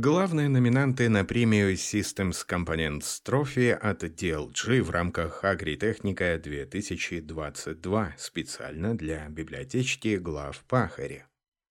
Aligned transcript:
Главные 0.00 0.48
номинанты 0.48 1.08
на 1.08 1.24
премию 1.24 1.72
Systems 1.72 2.46
Components 2.48 3.20
Trophy 3.26 3.72
от 3.72 4.04
DLG 4.04 4.80
в 4.80 4.90
рамках 4.90 5.42
Агритехника 5.42 6.38
2022 6.38 8.14
специально 8.16 8.96
для 8.96 9.28
библиотечки 9.28 10.14
глав 10.18 10.64
Пахари. 10.68 11.24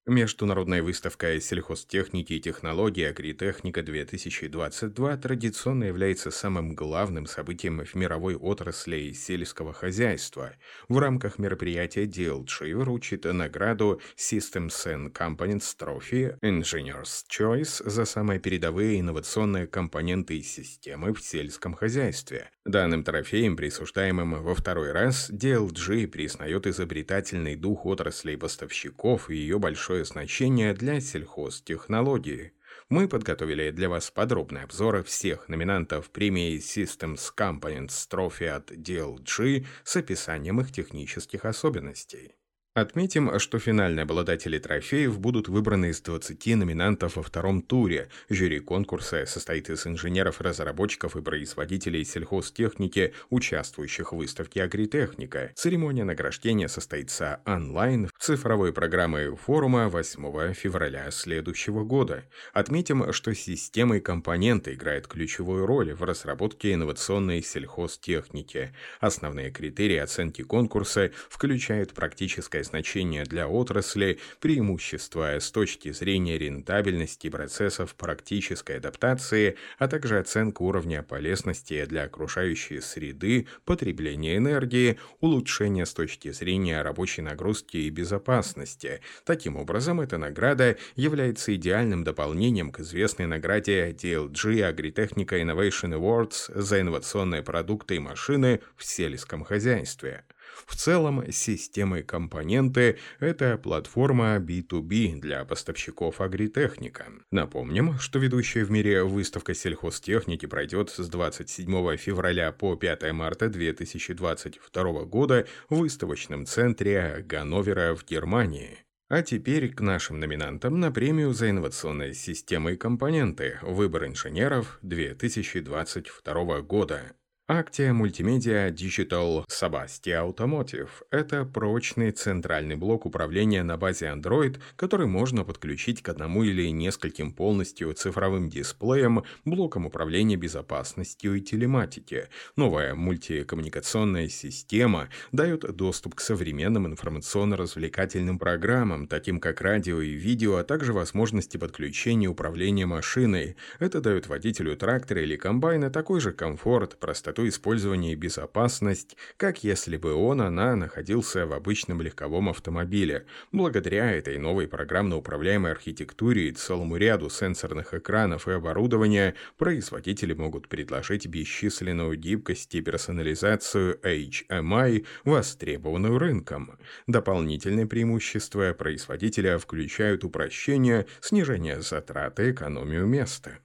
Международная 0.09 0.81
выставка 0.81 1.37
сельхозтехники 1.37 2.31
и 2.31 2.39
технологий 2.39 3.03
«Агритехника-2022» 3.03 5.17
традиционно 5.17 5.83
является 5.83 6.31
самым 6.31 6.75
главным 6.75 7.25
событием 7.25 7.83
в 7.83 7.93
мировой 7.93 8.35
отрасли 8.35 9.11
сельского 9.11 9.73
хозяйства. 9.73 10.53
В 10.87 10.99
рамках 10.99 11.39
мероприятия 11.39 12.05
DLG 12.05 12.73
вручит 12.77 13.25
награду 13.25 13.99
Systems 14.15 14.85
and 14.85 15.11
Components 15.11 15.75
Trophy 15.77 16.39
Engineer's 16.39 17.25
Choice 17.29 17.83
за 17.83 18.05
самые 18.05 18.39
передовые 18.39 19.01
инновационные 19.01 19.67
компоненты 19.67 20.37
и 20.37 20.41
системы 20.41 21.13
в 21.13 21.19
сельском 21.19 21.73
хозяйстве. 21.73 22.49
Данным 22.63 23.03
трофеем, 23.03 23.57
присуждаемым 23.57 24.41
во 24.41 24.55
второй 24.55 24.93
раз, 24.93 25.29
DLG 25.29 26.07
признает 26.07 26.65
изобретательный 26.65 27.57
дух 27.57 27.85
отрасли 27.85 28.37
поставщиков 28.37 29.29
и 29.29 29.35
ее 29.35 29.59
большой 29.59 29.96
большое 29.97 30.05
значение 30.05 30.73
для 30.73 31.01
сельхозтехнологии. 31.01 32.53
Мы 32.89 33.07
подготовили 33.07 33.71
для 33.71 33.89
вас 33.89 34.11
подробный 34.11 34.61
обзор 34.61 35.03
всех 35.03 35.49
номинантов 35.49 36.11
премии 36.11 36.57
Systems 36.57 37.33
Components 37.35 38.07
Trophy 38.09 38.47
от 38.47 38.71
DLG 38.71 39.65
с 39.83 39.95
описанием 39.95 40.61
их 40.61 40.71
технических 40.71 41.45
особенностей. 41.45 42.36
Отметим, 42.77 43.39
что 43.39 43.57
финальные 43.57 44.03
обладатели 44.03 44.59
трофеев 44.59 45.19
будут 45.19 45.47
выбраны 45.47 45.89
из 45.89 45.99
20 46.01 46.45
номинантов 46.57 47.15
во 47.15 47.23
втором 47.23 47.63
туре. 47.63 48.07
Жюри 48.29 48.59
конкурса 48.59 49.25
состоит 49.25 49.71
из 49.71 49.87
инженеров-разработчиков 49.87 51.15
и 51.15 51.23
производителей 51.23 52.05
сельхозтехники, 52.05 53.15
участвующих 53.31 54.11
в 54.11 54.17
выставке 54.17 54.61
«Агритехника». 54.61 55.53
Церемония 55.55 56.03
награждения 56.03 56.67
состоится 56.67 57.41
онлайн 57.47 58.09
в 58.15 58.23
цифровой 58.23 58.71
программе 58.71 59.35
форума 59.35 59.89
8 59.89 60.53
февраля 60.53 61.09
следующего 61.09 61.83
года. 61.83 62.25
Отметим, 62.53 63.11
что 63.11 63.33
системы 63.33 63.97
и 63.97 64.01
компоненты 64.01 64.75
играют 64.75 65.07
ключевую 65.07 65.65
роль 65.65 65.93
в 65.95 66.03
разработке 66.03 66.73
инновационной 66.73 67.41
сельхозтехники. 67.41 68.71
Основные 68.99 69.49
критерии 69.49 69.97
оценки 69.97 70.43
конкурса 70.43 71.09
включают 71.27 71.95
практическое 71.95 72.66
значение 72.67 73.23
для 73.23 73.47
отрасли, 73.47 74.19
преимущества 74.39 75.39
с 75.39 75.49
точки 75.49 75.91
зрения 75.91 76.37
рентабельности 76.37 77.29
процессов 77.29 77.95
практической 77.95 78.77
адаптации, 78.77 79.57
а 79.79 79.87
также 79.87 80.19
оценка 80.19 80.61
уровня 80.61 81.01
полезности 81.01 81.85
для 81.85 82.03
окружающей 82.03 82.79
среды, 82.81 83.47
потребления 83.65 84.37
энергии, 84.37 84.99
улучшение 85.19 85.87
с 85.87 85.93
точки 85.93 86.31
зрения 86.31 86.81
рабочей 86.81 87.21
нагрузки 87.21 87.77
и 87.77 87.89
безопасности. 87.89 89.01
Таким 89.25 89.55
образом, 89.55 90.01
эта 90.01 90.17
награда 90.17 90.77
является 90.95 91.55
идеальным 91.55 92.03
дополнением 92.03 92.71
к 92.71 92.81
известной 92.81 93.25
награде 93.25 93.91
DLG 93.91 94.69
Agritechnica 94.71 95.41
Innovation 95.41 95.97
Awards 95.97 96.51
за 96.53 96.81
инновационные 96.81 97.41
продукты 97.41 97.95
и 97.95 97.99
машины 97.99 98.61
в 98.75 98.85
сельском 98.85 99.43
хозяйстве. 99.43 100.23
В 100.65 100.75
целом, 100.75 101.31
системы 101.31 101.99
и 101.99 102.03
компоненты– 102.03 102.97
это 103.19 103.57
платформа 103.57 104.37
B2B 104.37 105.19
для 105.19 105.45
поставщиков 105.45 106.21
агритехника. 106.21 107.11
Напомним, 107.31 107.99
что 107.99 108.19
ведущая 108.19 108.63
в 108.63 108.71
мире 108.71 109.03
выставка 109.03 109.53
сельхозтехники 109.53 110.45
пройдет 110.45 110.89
с 110.89 111.07
27 111.07 111.97
февраля 111.97 112.51
по 112.51 112.75
5 112.75 113.11
марта 113.11 113.49
2022 113.49 115.05
года 115.05 115.47
в 115.69 115.75
выставочном 115.75 116.45
центре 116.45 117.23
Ганновера 117.27 117.93
в 117.95 118.05
Германии. 118.05 118.79
А 119.09 119.21
теперь 119.21 119.73
к 119.73 119.79
нашим 119.79 120.19
номинантам 120.19 120.81
на 120.81 120.91
премию 120.91 121.33
за 121.33 121.49
инновационные 121.49 122.13
системы 122.13 122.73
и 122.73 122.77
компоненты 122.77 123.57
«Выбор 123.61 124.05
инженеров» 124.05 124.79
2022 124.81 126.61
года. 126.61 127.13
Actia 127.49 127.93
Multimedia 127.93 128.69
Digital 128.71 129.45
Sabasti 129.47 130.11
Automotive– 130.11 130.89
это 131.11 131.45
прочный 131.45 132.11
центральный 132.11 132.75
блок 132.75 133.05
управления 133.05 133.63
на 133.63 133.77
базе 133.77 134.07
Android, 134.07 134.59
который 134.75 135.07
можно 135.07 135.45
подключить 135.45 136.01
к 136.01 136.09
одному 136.09 136.43
или 136.43 136.67
нескольким 136.67 137.31
полностью 137.31 137.93
цифровым 137.93 138.49
дисплеям, 138.49 139.23
блокам 139.45 139.85
управления 139.85 140.35
безопасностью 140.35 141.35
и 141.35 141.39
телематики. 141.39 142.27
Новая 142.57 142.95
мультикоммуникационная 142.95 144.27
система 144.27 145.07
дает 145.31 145.61
доступ 145.73 146.15
к 146.15 146.19
современным 146.19 146.85
информационно-развлекательным 146.87 148.39
программам, 148.39 149.07
таким 149.07 149.39
как 149.39 149.61
радио 149.61 150.01
и 150.01 150.11
видео, 150.11 150.57
а 150.57 150.65
также 150.65 150.91
возможности 150.91 151.55
подключения 151.55 152.27
управления 152.27 152.85
машиной. 152.85 153.55
Это 153.79 154.01
дает 154.01 154.27
водителю 154.27 154.75
трактора 154.75 155.21
или 155.21 155.37
комбайна 155.37 155.89
такой 155.89 156.19
же 156.19 156.33
комфорт, 156.33 156.99
простоту 156.99 157.36
частоту 157.37 157.47
использования 157.47 158.13
и 158.13 158.15
безопасность, 158.15 159.15
как 159.37 159.63
если 159.63 159.97
бы 159.97 160.13
он, 160.13 160.41
она 160.41 160.75
находился 160.75 161.45
в 161.45 161.53
обычном 161.53 162.01
легковом 162.01 162.49
автомобиле. 162.49 163.25
Благодаря 163.51 164.11
этой 164.11 164.37
новой 164.39 164.67
программно-управляемой 164.67 165.71
архитектуре 165.71 166.49
и 166.49 166.51
целому 166.51 166.97
ряду 166.97 167.29
сенсорных 167.29 167.93
экранов 167.93 168.47
и 168.47 168.51
оборудования, 168.51 169.35
производители 169.57 170.33
могут 170.33 170.67
предложить 170.67 171.27
бесчисленную 171.27 172.17
гибкость 172.17 172.73
и 172.75 172.81
персонализацию 172.81 173.99
HMI, 174.01 175.05
востребованную 175.23 176.17
рынком. 176.17 176.77
Дополнительные 177.07 177.85
преимущества 177.85 178.73
производителя 178.73 179.57
включают 179.57 180.23
упрощение, 180.23 181.05
снижение 181.21 181.81
затрат 181.81 182.39
и 182.39 182.51
экономию 182.51 183.05
места. 183.05 183.59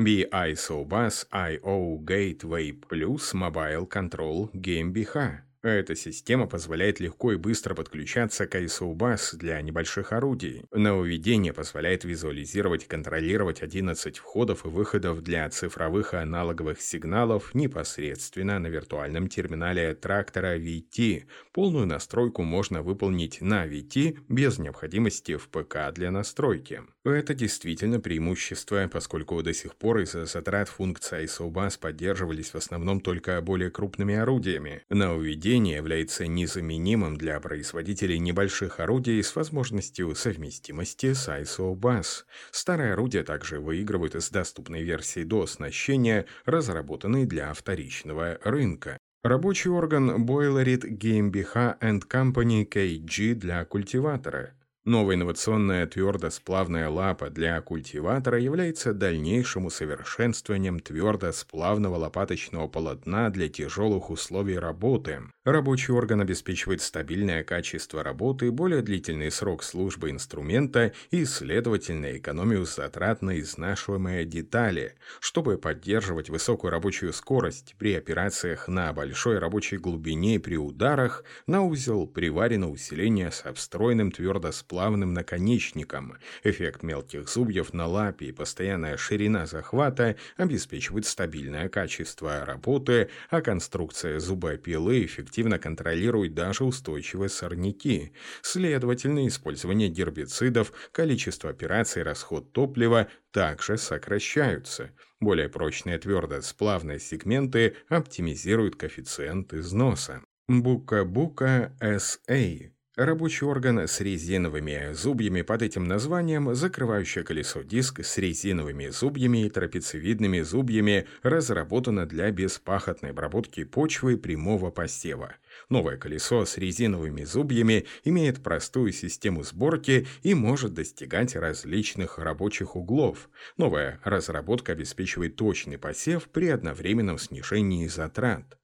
BISO 0.00 0.86
Bus 0.86 1.26
IO 1.30 1.98
Gateway 1.98 2.72
Plus 2.72 3.34
Mobile 3.34 3.86
Control 3.86 4.48
GmbH 4.54 5.50
эта 5.62 5.94
система 5.94 6.46
позволяет 6.46 7.00
легко 7.00 7.32
и 7.32 7.36
быстро 7.36 7.74
подключаться 7.74 8.46
к 8.46 8.54
ISO-BUS 8.54 9.36
для 9.36 9.60
небольших 9.60 10.12
орудий. 10.12 10.64
Нововведение 10.72 11.52
позволяет 11.52 12.04
визуализировать 12.04 12.84
и 12.84 12.86
контролировать 12.86 13.62
11 13.62 14.16
входов 14.16 14.64
и 14.64 14.68
выходов 14.68 15.22
для 15.22 15.48
цифровых 15.50 16.14
и 16.14 16.16
аналоговых 16.16 16.80
сигналов 16.80 17.54
непосредственно 17.54 18.58
на 18.58 18.68
виртуальном 18.68 19.28
терминале 19.28 19.94
трактора 19.94 20.58
VT. 20.58 21.24
Полную 21.52 21.86
настройку 21.86 22.42
можно 22.42 22.82
выполнить 22.82 23.42
на 23.42 23.66
VT 23.66 24.20
без 24.28 24.58
необходимости 24.58 25.36
в 25.36 25.48
ПК 25.50 25.92
для 25.92 26.10
настройки. 26.10 26.82
Это 27.04 27.34
действительно 27.34 28.00
преимущество, 28.00 28.88
поскольку 28.92 29.42
до 29.42 29.54
сих 29.54 29.76
пор 29.76 30.00
из-за 30.00 30.26
затрат 30.26 30.68
функции 30.68 31.24
ISO-BUS 31.24 31.78
поддерживались 31.78 32.50
в 32.50 32.56
основном 32.56 33.00
только 33.00 33.40
более 33.40 33.70
крупными 33.70 34.14
орудиями. 34.14 34.82
Нововведение 34.90 35.40
поведение 35.40 35.76
является 35.76 36.26
незаменимым 36.26 37.16
для 37.16 37.40
производителей 37.40 38.18
небольших 38.18 38.78
орудий 38.78 39.22
с 39.22 39.34
возможностью 39.34 40.14
совместимости 40.14 41.12
с 41.12 41.28
ISO 41.28 41.74
BUS. 41.74 42.24
Старые 42.50 42.92
орудия 42.92 43.24
также 43.24 43.58
выигрывают 43.58 44.14
из 44.14 44.30
доступной 44.30 44.82
версии 44.82 45.24
до 45.24 45.42
оснащения, 45.42 46.26
разработанной 46.44 47.26
для 47.26 47.52
вторичного 47.52 48.38
рынка. 48.44 48.98
Рабочий 49.22 49.70
орган 49.70 50.24
Boilerit 50.24 50.82
GmbH 50.82 51.78
Company 52.08 52.68
KG 52.68 53.34
для 53.34 53.64
культиватора– 53.64 54.54
Новая 54.86 55.16
инновационная 55.16 55.86
твердосплавная 55.86 56.88
лапа 56.88 57.28
для 57.28 57.60
культиватора 57.60 58.40
является 58.40 58.94
дальнейшим 58.94 59.66
усовершенствованием 59.66 60.80
твердосплавного 60.80 61.96
лопаточного 61.96 62.66
полотна 62.66 63.28
для 63.28 63.50
тяжелых 63.50 64.08
условий 64.08 64.58
работы. 64.58 65.20
Рабочий 65.44 65.92
орган 65.92 66.22
обеспечивает 66.22 66.80
стабильное 66.80 67.44
качество 67.44 68.02
работы, 68.02 68.50
более 68.50 68.80
длительный 68.80 69.30
срок 69.30 69.64
службы 69.64 70.08
инструмента 70.08 70.94
и, 71.10 71.26
следовательно, 71.26 72.16
экономию 72.16 72.64
затрат 72.64 73.20
на 73.20 73.38
изнашиваемые 73.38 74.24
детали. 74.24 74.94
Чтобы 75.20 75.58
поддерживать 75.58 76.30
высокую 76.30 76.70
рабочую 76.70 77.12
скорость 77.12 77.74
при 77.78 77.94
операциях 77.94 78.66
на 78.66 78.94
большой 78.94 79.38
рабочей 79.40 79.76
глубине 79.76 80.40
при 80.40 80.56
ударах, 80.56 81.22
на 81.46 81.62
узел 81.62 82.06
приварено 82.06 82.70
усиление 82.70 83.30
со 83.30 83.52
встроенным 83.52 84.10
твердосплавным 84.10 84.70
плавным 84.80 85.12
наконечником. 85.12 86.16
Эффект 86.42 86.82
мелких 86.82 87.28
зубьев 87.28 87.74
на 87.74 87.86
лапе 87.86 88.28
и 88.28 88.32
постоянная 88.32 88.96
ширина 88.96 89.44
захвата 89.44 90.16
обеспечивают 90.38 91.04
стабильное 91.04 91.68
качество 91.68 92.46
работы, 92.46 93.10
а 93.28 93.42
конструкция 93.42 94.18
зубопилы 94.20 95.04
эффективно 95.04 95.58
контролирует 95.58 96.32
даже 96.32 96.64
устойчивые 96.64 97.28
сорняки. 97.28 98.14
Следовательно, 98.40 99.28
использование 99.28 99.90
гербицидов, 99.90 100.72
количество 100.92 101.50
операций, 101.50 102.02
расход 102.02 102.54
топлива 102.54 103.08
также 103.32 103.76
сокращаются. 103.76 104.92
Более 105.20 105.50
прочные 105.50 105.98
твердо-сплавные 105.98 107.00
сегменты 107.00 107.76
оптимизируют 107.90 108.76
коэффициент 108.76 109.52
износа. 109.52 110.22
Бука-бука 110.48 111.76
SA 111.82 112.70
Рабочий 113.02 113.46
орган 113.46 113.78
с 113.78 113.98
резиновыми 114.02 114.92
зубьями 114.92 115.40
под 115.40 115.62
этим 115.62 115.84
названием, 115.84 116.54
закрывающее 116.54 117.24
колесо 117.24 117.62
диск 117.62 118.04
с 118.04 118.18
резиновыми 118.18 118.88
зубьями 118.88 119.46
и 119.46 119.48
трапециевидными 119.48 120.42
зубьями, 120.42 121.06
разработано 121.22 122.04
для 122.04 122.30
беспахотной 122.30 123.12
обработки 123.12 123.64
почвы 123.64 124.18
прямого 124.18 124.70
посева. 124.70 125.36
Новое 125.70 125.96
колесо 125.96 126.44
с 126.44 126.58
резиновыми 126.58 127.24
зубьями 127.24 127.86
имеет 128.04 128.42
простую 128.42 128.92
систему 128.92 129.44
сборки 129.44 130.06
и 130.22 130.34
может 130.34 130.74
достигать 130.74 131.34
различных 131.36 132.18
рабочих 132.18 132.76
углов. 132.76 133.30
Новая 133.56 133.98
разработка 134.04 134.72
обеспечивает 134.72 135.36
точный 135.36 135.78
посев 135.78 136.28
при 136.28 136.48
одновременном 136.48 137.18
снижении 137.18 137.86
затрат. 137.86 138.58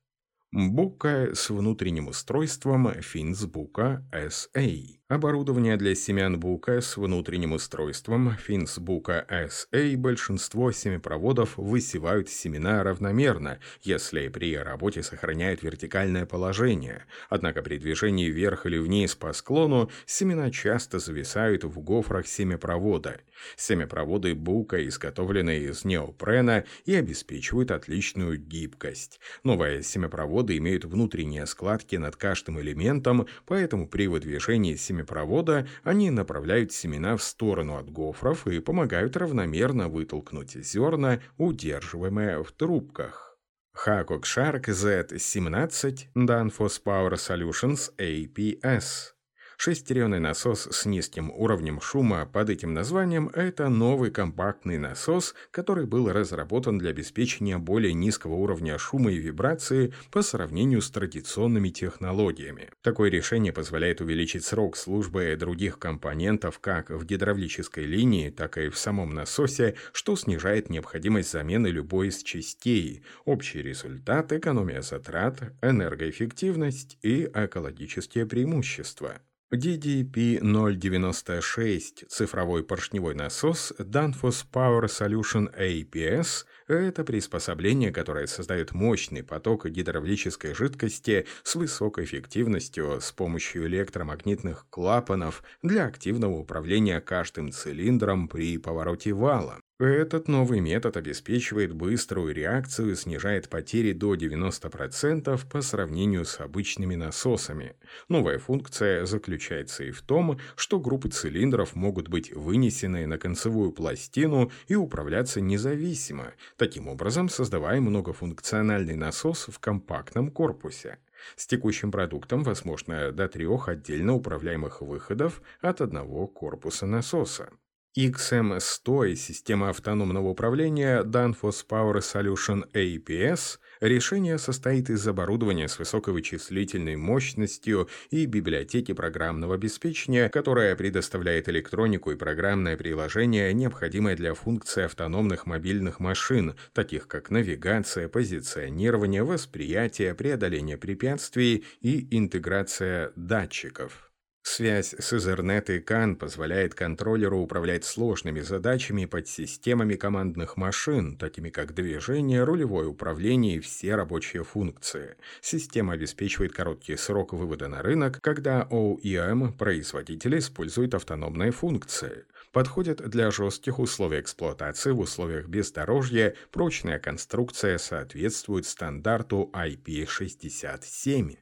Бука 0.52 1.34
с 1.34 1.50
внутренним 1.50 2.08
устройством 2.08 2.88
Finsbuka 2.88 4.02
SA. 4.12 4.95
Оборудование 5.08 5.76
для 5.76 5.94
семян 5.94 6.40
бука 6.40 6.80
с 6.80 6.96
внутренним 6.96 7.52
устройством 7.52 8.36
Finsbuka 8.44 9.24
SA 9.28 9.96
большинство 9.96 10.72
семяпроводов 10.72 11.56
высевают 11.56 12.28
семена 12.28 12.82
равномерно, 12.82 13.60
если 13.82 14.26
при 14.26 14.56
работе 14.56 15.04
сохраняют 15.04 15.62
вертикальное 15.62 16.26
положение. 16.26 17.04
Однако 17.28 17.62
при 17.62 17.78
движении 17.78 18.28
вверх 18.28 18.66
или 18.66 18.78
вниз 18.78 19.14
по 19.14 19.32
склону 19.32 19.92
семена 20.06 20.50
часто 20.50 20.98
зависают 20.98 21.62
в 21.62 21.78
гофрах 21.78 22.26
семяпровода. 22.26 23.20
Семяпроводы 23.54 24.34
бука 24.34 24.84
изготовлены 24.88 25.58
из 25.58 25.84
неопрена 25.84 26.64
и 26.84 26.96
обеспечивают 26.96 27.70
отличную 27.70 28.38
гибкость. 28.38 29.20
Новые 29.44 29.84
семяпроводы 29.84 30.56
имеют 30.56 30.84
внутренние 30.84 31.46
складки 31.46 31.94
над 31.94 32.16
каждым 32.16 32.60
элементом, 32.60 33.28
поэтому 33.44 33.86
при 33.86 34.08
выдвижении 34.08 34.74
семяпровода 34.74 34.95
семяпровода 34.96 35.66
они 35.82 36.10
направляют 36.10 36.72
семена 36.72 37.16
в 37.16 37.22
сторону 37.22 37.76
от 37.76 37.90
гофров 37.90 38.46
и 38.46 38.60
помогают 38.60 39.16
равномерно 39.16 39.88
вытолкнуть 39.88 40.52
зерна, 40.52 41.20
удерживаемые 41.36 42.42
в 42.42 42.52
трубках. 42.52 43.38
Хакок 43.74 44.24
Shark 44.24 44.64
Z17 44.64 46.08
Danfoss 46.14 46.80
Power 46.82 47.14
Solutions 47.14 47.90
APS 47.98 49.15
Шестеренный 49.56 50.20
насос 50.20 50.68
с 50.70 50.84
низким 50.84 51.30
уровнем 51.30 51.80
шума 51.80 52.28
под 52.30 52.50
этим 52.50 52.74
названием– 52.74 53.30
это 53.34 53.68
новый 53.70 54.10
компактный 54.10 54.78
насос, 54.78 55.34
который 55.50 55.86
был 55.86 56.12
разработан 56.12 56.78
для 56.78 56.90
обеспечения 56.90 57.56
более 57.56 57.94
низкого 57.94 58.34
уровня 58.34 58.76
шума 58.76 59.10
и 59.10 59.16
вибрации 59.16 59.94
по 60.10 60.20
сравнению 60.20 60.82
с 60.82 60.90
традиционными 60.90 61.70
технологиями. 61.70 62.70
Такое 62.82 63.10
решение 63.10 63.52
позволяет 63.52 64.02
увеличить 64.02 64.44
срок 64.44 64.76
службы 64.76 65.34
других 65.38 65.78
компонентов 65.78 66.58
как 66.58 66.90
в 66.90 67.04
гидравлической 67.06 67.84
линии, 67.84 68.28
так 68.28 68.58
и 68.58 68.68
в 68.68 68.76
самом 68.76 69.14
насосе, 69.14 69.74
что 69.92 70.16
снижает 70.16 70.68
необходимость 70.68 71.32
замены 71.32 71.68
любой 71.68 72.08
из 72.08 72.22
частей. 72.22 73.02
Общий 73.24 73.62
результат– 73.62 74.32
экономия 74.34 74.82
затрат, 74.82 75.54
энергоэффективность 75.62 76.98
и 77.02 77.24
экологические 77.34 78.26
преимущества. 78.26 79.18
DDP-096 79.52 82.08
цифровой 82.08 82.64
поршневой 82.64 83.14
насос 83.14 83.72
Danfoss 83.78 84.44
Power 84.52 84.86
Solution 84.86 85.48
APS– 85.56 86.44
это 86.74 87.04
приспособление, 87.04 87.92
которое 87.92 88.26
создает 88.26 88.72
мощный 88.72 89.22
поток 89.22 89.66
гидравлической 89.66 90.54
жидкости 90.54 91.26
с 91.42 91.54
высокой 91.54 92.04
эффективностью 92.04 93.00
с 93.00 93.12
помощью 93.12 93.66
электромагнитных 93.66 94.66
клапанов 94.70 95.42
для 95.62 95.86
активного 95.86 96.34
управления 96.38 97.00
каждым 97.00 97.52
цилиндром 97.52 98.28
при 98.28 98.58
повороте 98.58 99.12
вала. 99.12 99.60
Этот 99.78 100.26
новый 100.26 100.60
метод 100.60 100.96
обеспечивает 100.96 101.74
быструю 101.74 102.34
реакцию 102.34 102.92
и 102.92 102.94
снижает 102.94 103.50
потери 103.50 103.92
до 103.92 104.14
90% 104.14 105.38
по 105.50 105.60
сравнению 105.60 106.24
с 106.24 106.40
обычными 106.40 106.94
насосами. 106.94 107.76
Новая 108.08 108.38
функция 108.38 109.04
заключается 109.04 109.84
и 109.84 109.90
в 109.90 110.00
том, 110.00 110.38
что 110.56 110.80
группы 110.80 111.10
цилиндров 111.10 111.74
могут 111.74 112.08
быть 112.08 112.32
вынесены 112.32 113.06
на 113.06 113.18
концевую 113.18 113.70
пластину 113.70 114.50
и 114.66 114.76
управляться 114.76 115.42
независимо, 115.42 116.32
таким 116.56 116.88
образом 116.88 117.28
создавая 117.28 117.80
многофункциональный 117.80 118.96
насос 118.96 119.48
в 119.48 119.58
компактном 119.58 120.30
корпусе. 120.30 120.98
С 121.36 121.46
текущим 121.46 121.90
продуктом 121.90 122.42
возможно 122.42 123.12
до 123.12 123.28
трех 123.28 123.68
отдельно 123.68 124.14
управляемых 124.14 124.80
выходов 124.80 125.42
от 125.60 125.80
одного 125.80 126.26
корпуса 126.26 126.86
насоса. 126.86 127.50
XM100 127.96 129.12
и 129.12 129.16
система 129.16 129.70
автономного 129.70 130.28
управления 130.28 131.02
Danfoss 131.02 131.64
Power 131.66 132.00
Solution 132.00 132.70
APS 132.72 133.58
решение 133.80 134.36
состоит 134.36 134.90
из 134.90 135.08
оборудования 135.08 135.66
с 135.66 135.78
высокой 135.78 136.12
вычислительной 136.12 136.96
мощностью 136.96 137.88
и 138.10 138.26
библиотеки 138.26 138.92
программного 138.92 139.54
обеспечения, 139.54 140.28
которая 140.28 140.76
предоставляет 140.76 141.48
электронику 141.48 142.10
и 142.10 142.16
программное 142.16 142.76
приложение, 142.76 143.54
необходимое 143.54 144.14
для 144.14 144.34
функций 144.34 144.84
автономных 144.84 145.46
мобильных 145.46 145.98
машин, 145.98 146.54
таких 146.74 147.08
как 147.08 147.30
навигация, 147.30 148.08
позиционирование, 148.08 149.24
восприятие, 149.24 150.14
преодоление 150.14 150.76
препятствий 150.76 151.64
и 151.80 152.06
интеграция 152.10 153.12
датчиков. 153.16 154.06
Связь 154.48 154.94
с 154.96 155.12
Ethernet 155.12 155.76
и 155.76 155.80
CAN 155.80 156.14
позволяет 156.14 156.72
контроллеру 156.72 157.40
управлять 157.40 157.84
сложными 157.84 158.40
задачами 158.40 159.04
под 159.04 159.26
системами 159.26 159.96
командных 159.96 160.56
машин, 160.56 161.16
такими 161.16 161.50
как 161.50 161.74
движение, 161.74 162.44
рулевое 162.44 162.86
управление 162.86 163.56
и 163.56 163.60
все 163.60 163.96
рабочие 163.96 164.44
функции. 164.44 165.16
Система 165.40 165.94
обеспечивает 165.94 166.52
короткий 166.52 166.96
срок 166.96 167.32
вывода 167.32 167.66
на 167.66 167.82
рынок, 167.82 168.20
когда 168.22 168.68
OEM 168.70 169.52
производители 169.58 170.38
используют 170.38 170.94
автономные 170.94 171.50
функции. 171.50 172.24
Подходит 172.52 172.98
для 172.98 173.32
жестких 173.32 173.80
условий 173.80 174.20
эксплуатации 174.20 174.92
в 174.92 175.00
условиях 175.00 175.48
бездорожья, 175.48 176.36
прочная 176.52 177.00
конструкция 177.00 177.78
соответствует 177.78 178.64
стандарту 178.64 179.50
IP67. 179.52 181.36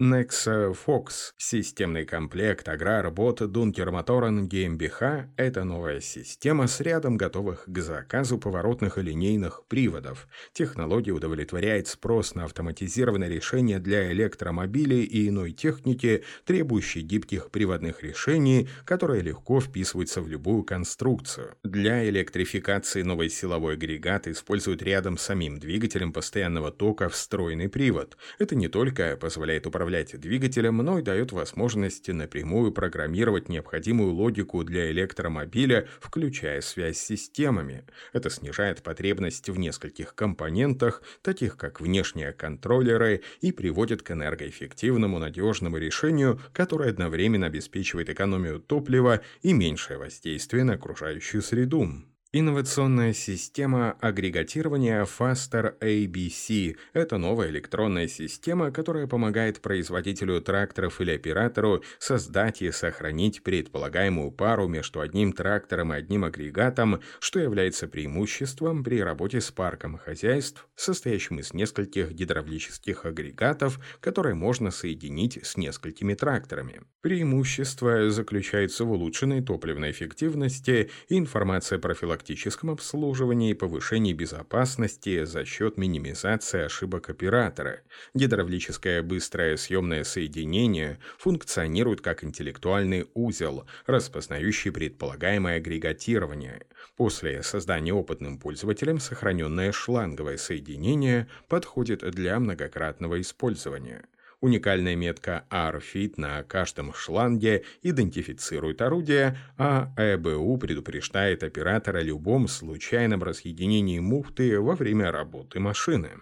Nexa 0.00 0.74
Fox– 0.86 1.34
системный 1.36 2.06
комплект 2.06 2.66
Аграрбот 2.70 3.52
Дункер 3.52 3.90
Моторен 3.90 4.46
GmbH– 4.46 5.26
это 5.36 5.64
новая 5.64 6.00
система 6.00 6.68
с 6.68 6.80
рядом 6.80 7.18
готовых 7.18 7.64
к 7.66 7.78
заказу 7.80 8.38
поворотных 8.38 8.96
и 8.96 9.02
линейных 9.02 9.64
приводов. 9.68 10.26
Технология 10.54 11.12
удовлетворяет 11.12 11.86
спрос 11.86 12.34
на 12.34 12.44
автоматизированное 12.44 13.28
решение 13.28 13.78
для 13.78 14.10
электромобилей 14.10 15.02
и 15.02 15.28
иной 15.28 15.52
техники, 15.52 16.24
требующей 16.46 17.02
гибких 17.02 17.50
приводных 17.50 18.02
решений, 18.02 18.70
которые 18.86 19.20
легко 19.20 19.60
вписываются 19.60 20.22
в 20.22 20.28
любую 20.28 20.62
конструкцию. 20.62 21.56
Для 21.62 22.08
электрификации 22.08 23.02
новый 23.02 23.28
силовой 23.28 23.74
агрегат 23.74 24.28
используют 24.28 24.80
рядом 24.82 25.18
с 25.18 25.24
самим 25.24 25.58
двигателем 25.58 26.14
постоянного 26.14 26.70
тока 26.70 27.10
встроенный 27.10 27.68
привод. 27.68 28.16
Это 28.38 28.56
не 28.56 28.68
только 28.68 29.18
позволяет 29.18 29.66
управлять 29.66 29.89
управлять 29.90 30.20
двигателем, 30.20 30.76
но 30.76 31.00
и 31.00 31.02
дает 31.02 31.32
возможность 31.32 32.06
напрямую 32.06 32.70
программировать 32.70 33.48
необходимую 33.48 34.12
логику 34.12 34.62
для 34.62 34.88
электромобиля, 34.92 35.88
включая 36.00 36.60
связь 36.60 36.98
с 36.98 37.06
системами. 37.06 37.84
Это 38.12 38.30
снижает 38.30 38.84
потребность 38.84 39.48
в 39.48 39.58
нескольких 39.58 40.14
компонентах, 40.14 41.02
таких 41.22 41.56
как 41.56 41.80
внешние 41.80 42.32
контроллеры, 42.32 43.22
и 43.40 43.50
приводит 43.50 44.02
к 44.02 44.12
энергоэффективному 44.12 45.18
надежному 45.18 45.76
решению, 45.76 46.40
которое 46.52 46.90
одновременно 46.90 47.46
обеспечивает 47.46 48.10
экономию 48.10 48.60
топлива 48.60 49.22
и 49.42 49.52
меньшее 49.52 49.98
воздействие 49.98 50.62
на 50.62 50.74
окружающую 50.74 51.42
среду. 51.42 51.88
Инновационная 52.32 53.12
система 53.12 53.96
агрегатирования 54.00 55.04
Faster 55.04 55.76
ABC– 55.80 56.76
это 56.92 57.18
новая 57.18 57.48
электронная 57.48 58.06
система, 58.06 58.70
которая 58.70 59.08
помогает 59.08 59.60
производителю 59.60 60.40
тракторов 60.40 61.00
или 61.00 61.10
оператору 61.10 61.82
создать 61.98 62.62
и 62.62 62.70
сохранить 62.70 63.42
предполагаемую 63.42 64.30
пару 64.30 64.68
между 64.68 65.00
одним 65.00 65.32
трактором 65.32 65.92
и 65.92 65.96
одним 65.96 66.24
агрегатом, 66.24 67.00
что 67.18 67.40
является 67.40 67.88
преимуществом 67.88 68.84
при 68.84 69.02
работе 69.02 69.40
с 69.40 69.50
парком 69.50 69.98
хозяйств, 69.98 70.68
состоящим 70.76 71.40
из 71.40 71.52
нескольких 71.52 72.12
гидравлических 72.12 73.06
агрегатов, 73.06 73.80
которые 73.98 74.36
можно 74.36 74.70
соединить 74.70 75.44
с 75.44 75.56
несколькими 75.56 76.14
тракторами. 76.14 76.82
Преимущество 77.00 78.08
заключается 78.08 78.84
в 78.84 78.92
улучшенной 78.92 79.42
топливной 79.42 79.90
эффективности 79.90 80.90
и 81.08 81.18
информация 81.18 81.80
профилактики 81.80 82.19
профилактическом 82.20 82.70
обслуживании 82.70 83.50
и 83.50 83.54
повышении 83.54 84.12
безопасности 84.12 85.24
за 85.24 85.44
счет 85.44 85.78
минимизации 85.78 86.64
ошибок 86.64 87.08
оператора. 87.08 87.80
Гидравлическое 88.14 89.02
быстрое 89.02 89.56
съемное 89.56 90.04
соединение 90.04 90.98
функционирует 91.18 92.02
как 92.02 92.22
интеллектуальный 92.22 93.08
узел, 93.14 93.66
распознающий 93.86 94.70
предполагаемое 94.70 95.56
агрегатирование. 95.56 96.66
После 96.96 97.42
создания 97.42 97.94
опытным 97.94 98.38
пользователем 98.38 99.00
сохраненное 99.00 99.72
шланговое 99.72 100.36
соединение 100.36 101.26
подходит 101.48 102.00
для 102.10 102.38
многократного 102.38 103.20
использования. 103.20 104.04
Уникальная 104.40 104.96
метка 104.96 105.44
RFIT 105.50 106.14
на 106.16 106.42
каждом 106.44 106.94
шланге 106.94 107.64
идентифицирует 107.82 108.80
орудие, 108.80 109.36
а 109.58 109.92
ЭБУ 109.98 110.56
предупреждает 110.56 111.42
оператора 111.42 111.98
о 111.98 112.02
любом 112.02 112.48
случайном 112.48 113.22
разъединении 113.22 113.98
муфты 113.98 114.58
во 114.58 114.74
время 114.74 115.12
работы 115.12 115.60
машины. 115.60 116.12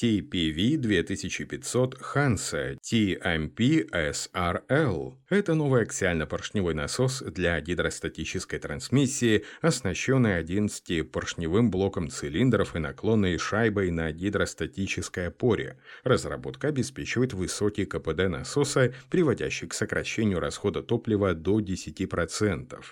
TPV 0.00 0.76
2500 0.76 1.94
Hansa 2.14 2.76
TMP 2.82 3.88
SRL. 3.90 5.16
Это 5.30 5.54
новый 5.54 5.82
аксиально-поршневой 5.82 6.74
насос 6.74 7.22
для 7.22 7.60
гидростатической 7.60 8.58
трансмиссии, 8.58 9.44
оснащенный 9.62 10.42
11-поршневым 10.42 11.70
блоком 11.70 12.10
цилиндров 12.10 12.76
и 12.76 12.78
наклонной 12.78 13.38
шайбой 13.38 13.90
на 13.90 14.12
гидростатической 14.12 15.28
опоре. 15.28 15.78
Разработка 16.04 16.68
обеспечивает 16.68 17.32
высокий 17.32 17.86
КПД 17.86 18.28
насоса, 18.28 18.94
приводящий 19.10 19.66
к 19.66 19.74
сокращению 19.74 20.40
расхода 20.40 20.82
топлива 20.82 21.32
до 21.34 21.60
10%. 21.60 22.84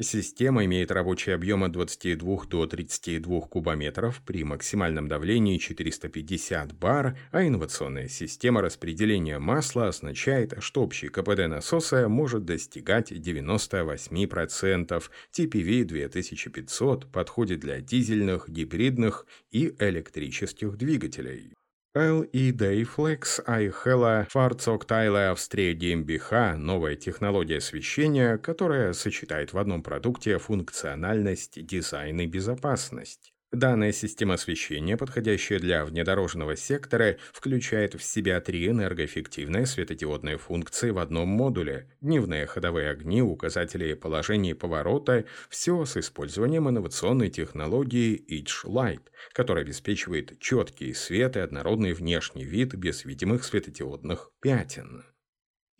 Система 0.00 0.64
имеет 0.64 0.92
рабочий 0.92 1.32
объем 1.32 1.64
от 1.64 1.72
22 1.72 2.44
до 2.44 2.68
32 2.68 3.40
кубометров 3.40 4.22
при 4.24 4.44
максимальном 4.44 5.08
давлении 5.08 5.58
450 5.58 6.72
бар, 6.74 7.18
а 7.32 7.44
инновационная 7.44 8.06
система 8.06 8.62
распределения 8.62 9.40
масла 9.40 9.88
означает, 9.88 10.54
что 10.60 10.84
общий 10.84 11.08
КПД 11.08 11.48
насоса 11.48 12.08
может 12.08 12.44
достигать 12.44 13.10
98%. 13.10 15.02
TPV 15.36 15.82
2500 15.82 17.10
подходит 17.10 17.58
для 17.58 17.80
дизельных, 17.80 18.48
гибридных 18.48 19.26
и 19.50 19.74
электрических 19.80 20.76
двигателей. 20.76 21.57
LED 21.98 22.84
Flex 22.84 23.40
iHella 23.44 24.24
Fahrzeugteile 24.30 25.30
Австрия 25.30 25.74
GmbH– 25.74 26.56
новая 26.56 26.94
технология 26.94 27.56
освещения, 27.56 28.38
которая 28.38 28.92
сочетает 28.92 29.52
в 29.52 29.58
одном 29.58 29.82
продукте 29.82 30.38
функциональность, 30.38 31.66
дизайн 31.66 32.20
и 32.20 32.26
безопасность. 32.26 33.32
Данная 33.52 33.92
система 33.92 34.34
освещения, 34.34 34.98
подходящая 34.98 35.58
для 35.58 35.86
внедорожного 35.86 36.54
сектора, 36.54 37.16
включает 37.32 37.94
в 37.94 38.02
себя 38.02 38.42
три 38.42 38.68
энергоэффективные 38.68 39.64
светодиодные 39.64 40.36
функции 40.36 40.90
в 40.90 40.98
одном 40.98 41.28
модуле. 41.28 41.88
Дневные 42.02 42.44
ходовые 42.44 42.90
огни, 42.90 43.22
указатели 43.22 43.94
положения 43.94 44.54
поворота– 44.54 45.24
все 45.48 45.86
с 45.86 45.96
использованием 45.96 46.68
инновационной 46.68 47.30
технологии 47.30 48.22
Each 48.28 48.66
Light, 48.66 49.04
которая 49.32 49.64
обеспечивает 49.64 50.38
четкий 50.38 50.92
свет 50.92 51.38
и 51.38 51.40
однородный 51.40 51.94
внешний 51.94 52.44
вид 52.44 52.74
без 52.74 53.06
видимых 53.06 53.44
светодиодных 53.44 54.30
пятен. 54.42 55.06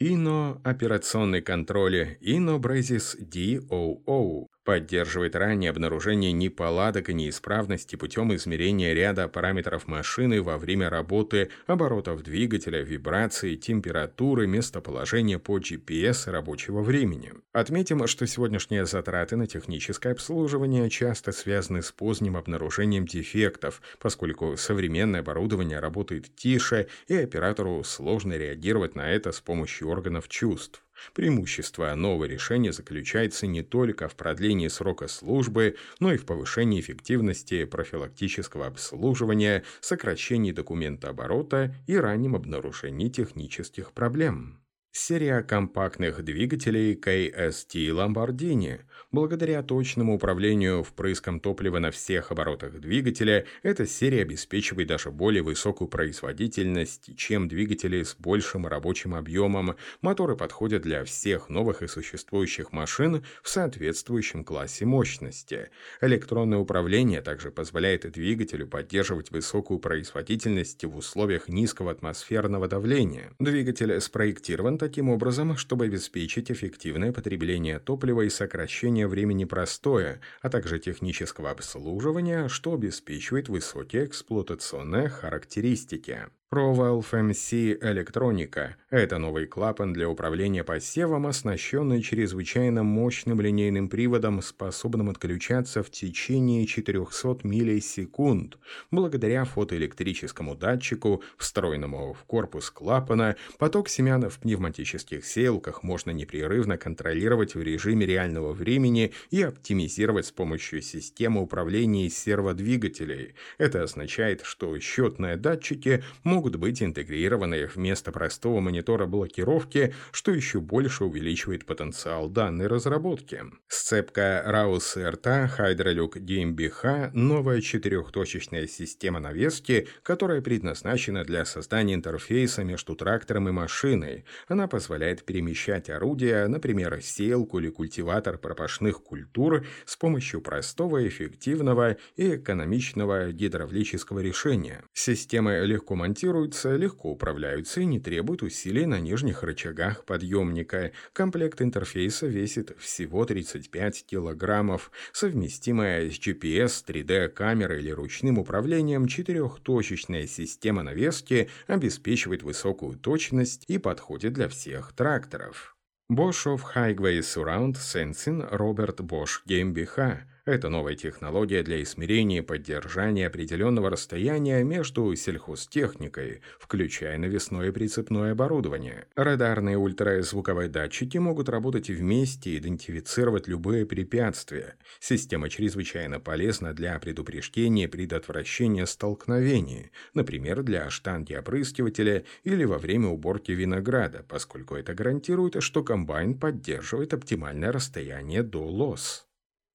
Ино 0.01 0.61
операционный 0.63 1.43
контроль 1.43 2.17
Ино 2.21 2.59
Brazis 2.59 3.17
DOO 3.21 4.47
Поддерживает 4.69 5.35
раннее 5.35 5.71
обнаружение 5.71 6.31
неполадок 6.31 7.09
и 7.09 7.15
неисправности 7.15 7.97
путем 7.97 8.35
измерения 8.35 8.93
ряда 8.93 9.27
параметров 9.27 9.89
машины 9.89 10.43
во 10.43 10.59
время 10.59 10.91
работы, 10.91 11.49
оборотов 11.67 12.23
двигателя, 12.23 12.83
вибрации, 12.83 13.57
температуры, 13.57 14.47
местоположения 14.47 15.39
по 15.39 15.59
GPS 15.59 16.31
рабочего 16.31 16.83
времени. 16.83 17.33
Отметим, 17.55 18.07
что 18.07 18.27
сегодняшние 18.27 18.85
затраты 18.85 19.37
на 19.37 19.47
техническое 19.47 20.11
обслуживание 20.13 20.91
часто 20.91 21.33
связаны 21.33 21.81
с 21.81 21.91
поздним 21.91 22.37
обнаружением 22.37 23.07
дефектов, 23.07 23.81
поскольку 23.99 24.59
современное 24.59 25.21
оборудование 25.21 25.81
работает 25.81 26.37
тише, 26.37 26.89
и 27.07 27.15
оператору 27.15 27.83
сложно 27.85 28.35
реагировать 28.35 28.97
на 28.97 29.11
это 29.11 29.33
с 29.33 29.41
помощью 29.41 29.89
органов 29.89 30.29
чувств. 30.29 30.85
Преимущество 31.15 31.95
нового 31.95 32.25
решения 32.25 32.73
заключается 32.73 33.47
не 33.47 33.63
только 33.63 34.09
в 34.09 34.17
продлении 34.17 34.69
срока 34.69 35.09
службы, 35.09 35.77
но 36.01 36.13
и 36.13 36.17
в 36.17 36.27
повышении 36.27 36.81
эффективности 36.81 37.65
профилактического 37.65 38.67
обслуживания, 38.67 39.65
сокращении 39.81 40.53
документооборота 40.53 41.75
и 41.87 41.97
раннем 41.97 42.37
обнаружении 42.37 43.09
технических 43.09 43.93
проблем. 43.93 44.61
Серия 44.91 45.43
компактных 45.43 46.25
двигателей 46.25 46.95
KST 46.95 47.91
Lamborghini 47.91 48.81
Благодаря 49.11 49.63
точному 49.63 50.17
управлению 50.17 50.83
впрыском 50.83 51.41
топлива 51.41 51.79
на 51.79 51.91
всех 51.91 52.31
оборотах 52.31 52.79
двигателя, 52.79 53.47
эта 53.63 53.87
серия 53.87 54.23
обеспечивает 54.23 54.89
даже 54.89 55.11
более 55.11 55.43
высокую 55.43 55.89
производительность, 55.89 57.17
чем 57.17 57.49
двигатели 57.49 58.03
с 58.03 58.15
большим 58.15 58.67
рабочим 58.67 59.15
объемом. 59.15 59.77
Моторы 60.03 60.37
подходят 60.37 60.83
для 60.83 61.05
всех 61.05 61.49
новых 61.49 61.83
и 61.83 61.87
существующих 61.87 62.73
машин 62.73 63.25
в 63.43 63.49
соответствующем 63.49 64.45
классе 64.45 64.85
мощности. 64.85 65.71
Электронное 66.03 66.59
управление 66.59 67.23
также 67.23 67.51
позволяет 67.51 68.11
двигателю 68.13 68.67
поддерживать 68.67 69.31
высокую 69.31 69.81
производительность 69.81 70.85
в 70.85 70.97
условиях 70.97 71.49
низкого 71.49 71.93
атмосферного 71.93 72.69
давления. 72.69 73.33
Двигатель 73.39 73.99
спроектирован 74.01 74.77
таким 74.79 75.11
образом, 75.11 75.57
чтобы 75.59 75.85
обеспечить 75.85 76.51
эффективное 76.51 77.13
потребление 77.13 77.79
топлива 77.79 78.23
и 78.23 78.31
сокращение 78.31 79.07
времени 79.07 79.45
простоя, 79.45 80.21
а 80.41 80.49
также 80.49 80.79
технического 80.79 81.51
обслуживания, 81.51 82.49
что 82.49 82.73
обеспечивает 82.73 83.51
высокие 83.51 84.07
эксплуатационные 84.07 85.11
характеристики. 85.11 86.29
ProValve 86.51 87.05
MC 87.13 87.77
Электроника– 87.83 88.77
это 88.91 89.19
новый 89.19 89.45
клапан 89.45 89.93
для 89.93 90.09
управления 90.09 90.65
посевом, 90.65 91.27
оснащенный 91.27 92.01
чрезвычайно 92.01 92.83
мощным 92.83 93.39
линейным 93.43 93.91
приводом, 93.91 94.41
способным 94.41 95.11
отключаться 95.11 95.83
в 95.83 95.91
течение 95.91 96.67
400 96.67 97.41
миллисекунд. 97.43 98.57
Благодаря 98.91 99.45
фотоэлектрическому 99.45 100.57
датчику, 100.57 101.23
встроенному 101.37 102.15
в 102.15 102.25
корпус 102.25 102.71
клапана, 102.71 103.37
поток 103.59 103.91
семян 103.91 104.31
в 104.31 104.39
пневматических 104.39 105.27
сеялках 105.27 105.83
можно 105.83 106.13
непрерывно 106.13 106.79
контролировать 106.79 107.57
в 107.57 107.63
режиме 107.63 108.07
реального 108.07 108.55
времени 108.55 109.13
и 109.31 109.43
оптимизировать 109.43 110.25
с 110.25 110.33
помощью 110.33 110.81
системы 110.81 111.43
управления 111.43 112.09
серводвигателей. 112.09 113.35
Это 113.59 113.83
означает, 113.83 114.41
что 114.45 114.79
счетные 114.79 115.37
датчики 115.37 116.03
могут 116.25 116.38
могут 116.39 116.55
быть 116.55 116.81
интегрированы 116.85 117.67
вместо 117.67 118.13
простого 118.13 118.61
монитора 118.61 119.07
блокировки, 119.07 119.93
что 120.13 120.31
еще 120.31 120.61
больше 120.61 121.05
увеличивает 121.05 121.67
потенциал 121.67 122.29
данной 122.29 122.69
разработки. 122.69 123.43
Сцепка 123.67 124.45
Раус 124.47 124.97
RTA 124.97 125.51
Hydrolux 125.59 126.13
GmbH– 126.13 127.11
новая 127.13 127.61
четырехточечная 127.61 128.69
система 128.69 129.19
навески, 129.19 129.89
которая 130.05 130.41
предназначена 130.41 131.25
для 131.25 131.45
создания 131.45 131.95
интерфейса 131.95 132.63
между 132.63 132.95
трактором 132.95 133.49
и 133.49 133.51
машиной. 133.51 134.25
Она 134.47 134.69
позволяет 134.69 135.25
перемещать 135.25 135.91
орудия, 135.91 136.47
например, 136.47 137.01
сеялку 137.03 137.59
или 137.59 137.71
культиватор 137.71 138.39
пропашных 138.39 139.03
культур 139.03 139.67
с 139.87 139.97
помощью 139.97 140.41
простого, 140.41 141.05
эффективного 141.05 141.97
и 142.15 142.37
экономичного 142.37 143.33
гидравлического 143.33 144.21
решения. 144.21 144.85
Система 144.93 145.59
легко 145.63 145.97
монтируется 145.97 146.28
монтируются, 146.29 146.77
легко 146.77 147.11
управляются 147.11 147.81
и 147.81 147.87
не 147.87 147.99
требуют 148.01 148.43
усилий 148.43 148.87
на 148.87 149.01
нижних 149.01 149.43
рычагах 149.43 150.05
подъемника. 150.05 150.93
Комплект 151.13 151.63
интерфейса 151.63 152.27
весит 152.27 152.77
всего 152.79 153.25
35 153.25 154.07
килограммов, 154.07 154.91
совместимая 155.13 156.11
с 156.11 156.15
GPS, 156.15 156.85
3D-камерой 156.87 157.81
или 157.81 157.91
ручным 157.91 158.39
управлением 158.39 159.07
четырехточечная 159.07 160.27
система 160.27 160.83
навески 160.83 161.49
обеспечивает 161.67 162.43
высокую 162.43 162.99
точность 162.99 163.65
и 163.69 163.79
подходит 163.79 164.35
для 164.35 164.49
всех 164.49 164.93
тракторов. 164.93 165.77
Bosch 166.11 166.47
of 166.47 166.63
Highway 166.75 167.21
Surround 167.21 167.75
Sensing 167.75 168.49
Robert 168.51 168.97
Bosch 168.97 169.41
GmbH 169.47 170.21
это 170.49 170.71
новая 170.71 170.95
технология 170.95 171.63
для 171.63 171.83
измерения 171.83 172.39
и 172.39 172.43
поддержания 172.43 173.27
определенного 173.27 173.91
расстояния 173.91 174.65
между 174.65 175.15
сельхозтехникой, 175.15 176.41
включая 176.59 177.19
навесное 177.19 177.71
прицепное 177.71 178.33
оборудование. 178.33 179.07
Радарные 179.15 179.77
ультразвуковые 179.77 180.71
датчики 180.71 181.19
могут 181.19 181.51
работать 181.51 181.91
вместе 181.91 182.51
и 182.51 182.59
идентифицировать 182.59 183.47
любые 183.47 183.85
препятствия. 183.85 184.77
Система 185.01 185.51
чрезвычайно 185.51 186.19
полезна 186.19 186.73
для 186.73 186.99
предупреждения 186.99 187.85
и 187.85 187.89
предотвращения 187.89 188.87
столкновений, 188.87 189.91
например, 190.15 190.63
для 190.63 190.89
штанги 190.89 191.35
опрыскивателя 191.35 192.25
или 192.45 192.65
во 192.65 192.79
время 192.79 193.09
уборки 193.09 193.53
винограда, 193.53 194.25
поскольку 194.27 194.77
это 194.77 194.95
гарантирует, 194.95 195.63
что 195.63 195.85
комбайн 195.85 196.39
поддерживает 196.39 197.13
оптимальное 197.13 197.71
расстояние 197.71 198.43
до 198.43 198.63
лос. 198.65 199.28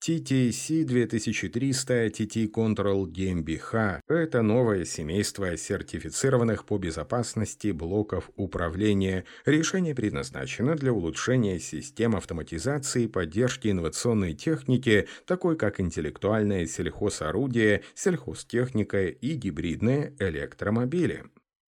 TTC 0.05 0.83
2300 0.83 2.07
TT 2.07 2.51
Control 2.51 3.05
GmbH– 3.05 4.01
это 4.09 4.41
новое 4.41 4.83
семейство 4.83 5.55
сертифицированных 5.55 6.65
по 6.65 6.77
безопасности 6.77 7.71
блоков 7.71 8.29
управления. 8.35 9.23
Решение 9.45 9.95
предназначено 9.95 10.75
для 10.75 10.91
улучшения 10.91 11.57
систем 11.57 12.17
автоматизации 12.17 13.03
и 13.03 13.07
поддержки 13.07 13.69
инновационной 13.69 14.33
техники, 14.33 15.07
такой 15.25 15.55
как 15.55 15.79
интеллектуальное 15.79 16.65
сельхозорудие, 16.65 17.83
сельхозтехника 17.95 19.05
и 19.05 19.35
гибридные 19.35 20.17
электромобили. 20.19 21.23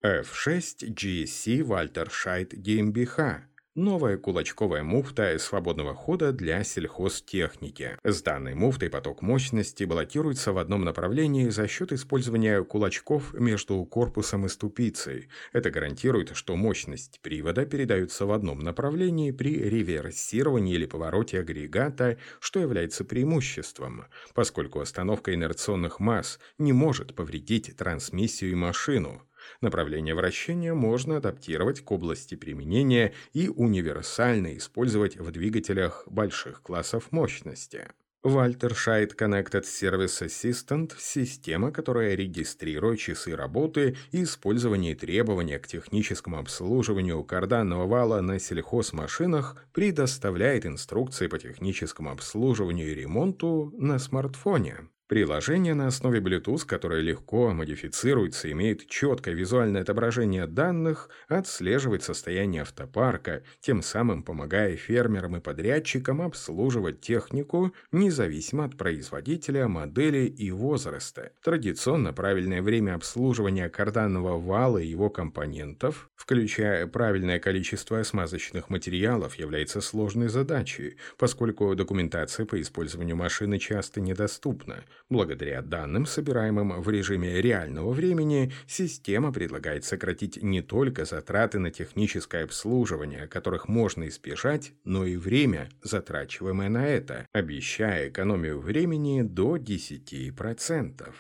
F6 0.04 0.88
GSC 0.96 1.60
Walter 1.60 2.10
Scheid 2.10 2.56
GmbH 2.56 3.51
Новая 3.76 4.18
кулачковая 4.18 4.84
муфта 4.84 5.40
свободного 5.40 5.94
хода 5.96 6.34
для 6.34 6.62
сельхозтехники. 6.62 7.98
С 8.04 8.22
данной 8.22 8.54
муфтой 8.54 8.90
поток 8.90 9.22
мощности 9.22 9.86
блокируется 9.86 10.52
в 10.52 10.58
одном 10.58 10.84
направлении 10.84 11.48
за 11.48 11.70
счет 11.70 11.94
использования 11.94 12.66
кулачков 12.66 13.34
между 13.34 13.86
корпусом 13.86 14.46
и 14.46 14.50
ступицей. 14.50 15.30
Это 15.54 15.72
гарантирует, 15.72 16.36
что 16.36 16.58
мощность 16.58 17.22
привода 17.22 17.66
передается 17.66 18.26
в 18.26 18.34
одном 18.34 18.60
направлении 18.60 19.32
при 19.32 19.58
реверсировании 19.58 20.76
или 20.76 20.86
повороте 20.86 21.40
агрегата, 21.40 22.18
что 22.42 22.60
является 22.60 23.06
преимуществом, 23.06 24.04
поскольку 24.34 24.82
остановка 24.82 25.34
инерционных 25.34 26.02
масс 26.02 26.42
не 26.58 26.74
может 26.74 27.16
повредить 27.16 27.74
трансмиссию 27.78 28.52
и 28.52 28.56
машину. 28.56 29.22
Направление 29.60 30.16
вращения 30.16 30.74
можно 30.74 31.18
адаптировать 31.18 31.82
к 31.82 31.92
области 31.92 32.36
применения 32.36 33.14
и 33.34 33.50
универсально 33.50 34.58
использовать 34.58 35.18
в 35.18 35.32
двигателях 35.32 36.04
больших 36.08 36.62
классов 36.62 37.12
мощности. 37.12 37.88
Walter 38.24 38.74
Scheid 38.74 39.16
Connected 39.18 39.64
Service 39.64 40.24
Assistant– 40.24 40.92
система, 41.00 41.72
которая 41.72 42.14
регистрирует 42.14 43.00
часы 43.00 43.36
работы 43.36 43.98
и 44.12 44.22
использование 44.22 44.94
требования 44.94 45.58
к 45.58 45.68
техническому 45.68 46.38
обслуживанию 46.38 47.24
карданного 47.24 47.88
вала 47.88 48.22
на 48.22 48.38
сельхозмашинах, 48.38 49.66
предоставляет 49.74 50.68
инструкции 50.68 51.26
по 51.26 51.40
техническому 51.40 52.12
обслуживанию 52.12 52.92
и 52.92 52.94
ремонту 52.94 53.74
на 53.76 53.98
смартфоне. 53.98 54.88
Приложение 55.12 55.74
на 55.74 55.88
основе 55.88 56.22
Bluetooth, 56.22 56.66
которое 56.66 57.02
легко 57.02 57.52
модифицируется, 57.52 58.50
имеет 58.50 58.88
четкое 58.88 59.34
визуальное 59.34 59.82
отображение 59.82 60.48
данных, 60.48 61.10
отслеживает 61.28 62.02
состояние 62.02 62.62
автопарка, 62.62 63.44
тем 63.60 63.82
самым 63.82 64.24
помогая 64.24 64.78
фермерам 64.78 65.36
и 65.36 65.42
подрядчикам 65.42 66.22
обслуживать 66.22 67.02
технику 67.02 67.74
независимо 67.92 68.64
от 68.64 68.78
производителя, 68.78 69.68
модели 69.68 70.28
и 70.28 70.50
возраста. 70.50 71.34
Традиционно 71.44 72.14
правильное 72.14 72.62
время 72.62 72.96
обслуживания 72.96 73.68
карданного 73.68 74.40
вала 74.40 74.78
и 74.78 74.88
его 74.88 75.10
компонентов, 75.10 76.10
включая 76.16 76.88
правильное 76.88 77.40
количество 77.40 78.02
смазочных 78.04 78.70
материалов, 78.70 79.36
является 79.36 79.82
сложной 79.82 80.30
задачей, 80.30 80.96
поскольку 81.18 81.76
документация 81.76 82.46
по 82.46 82.62
использованию 82.62 83.18
машины 83.18 83.60
часто 83.60 84.00
недоступна. 84.00 84.86
Благодаря 85.10 85.62
данным, 85.62 86.06
собираемым 86.06 86.82
в 86.82 86.90
режиме 86.90 87.42
реального 87.42 87.92
времени, 87.92 88.52
система 88.68 89.34
предлагает 89.34 89.84
сократить 89.84 90.42
не 90.42 90.62
только 90.62 91.06
затраты 91.06 91.60
на 91.60 91.72
техническое 91.72 92.44
обслуживание, 92.44 93.28
которых 93.28 93.68
можно 93.68 94.08
избежать, 94.08 94.74
но 94.84 95.06
и 95.06 95.18
время, 95.18 95.70
затрачиваемое 95.82 96.70
на 96.70 96.88
это, 96.88 97.28
обещая 97.34 98.10
экономию 98.10 98.60
времени 98.60 99.22
до 99.22 99.58
10%. 99.58 101.14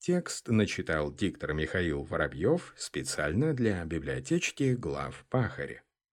Текст 0.00 0.48
начитал 0.48 1.14
диктор 1.14 1.52
Михаил 1.52 2.02
Воробьев 2.02 2.74
специально 2.76 3.54
для 3.54 3.84
библиотечки 3.84 4.74
глав 4.74 5.24
Пахаря. 5.30 5.82